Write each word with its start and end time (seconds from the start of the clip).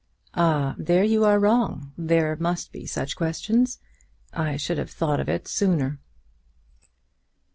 "Ah; 0.33 0.73
there 0.79 1.03
you 1.03 1.23
are 1.25 1.37
wrong. 1.37 1.93
There 1.95 2.35
must 2.39 2.71
be 2.71 2.87
such 2.87 3.15
questions. 3.15 3.77
I 4.33 4.57
should 4.57 4.79
have 4.79 4.89
thought 4.89 5.19
of 5.19 5.29
it 5.29 5.47
sooner." 5.47 5.99